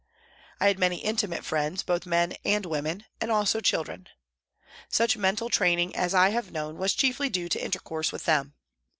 I 0.59 0.65
had 0.67 0.79
many 0.79 0.97
intimate 0.97 1.45
friends, 1.45 1.83
both 1.83 2.07
men 2.07 2.35
and 2.43 2.65
women, 2.65 3.05
and 3.21 3.29
also 3.29 3.59
children. 3.59 4.07
Such 4.89 5.15
mental 5.15 5.47
train 5.51 5.77
ing 5.77 5.95
as 5.95 6.15
I 6.15 6.29
have 6.29 6.51
known 6.51 6.79
was 6.79 6.95
chiefly 6.95 7.29
due 7.29 7.49
to 7.49 7.63
intercourse 7.63 8.11
with 8.11 8.25
them. 8.25 8.55